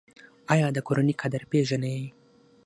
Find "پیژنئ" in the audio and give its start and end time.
1.51-1.99